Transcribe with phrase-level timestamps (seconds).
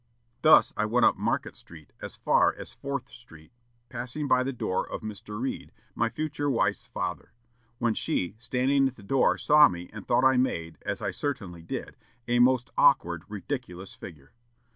[0.41, 3.51] "Thus I went up Market Street as far as Fourth Street,
[3.87, 5.39] passing by the door of Mr.
[5.39, 7.33] Read, my future wife's father;
[7.77, 11.61] when she, standing at the door, saw me, and thought I made, as I certainly
[11.61, 14.33] did, a most awkward, ridiculous figure.